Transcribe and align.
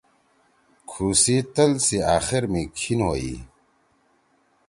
کُھو 0.89 1.05
سی 1.21 1.35
تَل 1.53 1.71
سی 1.85 1.97
آخر 2.17 2.43
می 2.51 2.63
کھیِن 2.77 2.99
ہوئی۔ 3.07 3.35